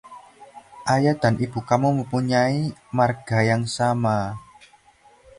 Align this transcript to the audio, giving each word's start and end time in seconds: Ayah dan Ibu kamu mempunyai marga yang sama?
Ayah 0.93 1.13
dan 1.21 1.33
Ibu 1.45 1.59
kamu 1.69 1.89
mempunyai 2.01 2.61
marga 2.97 3.39
yang 3.49 3.63
sama? 3.75 4.17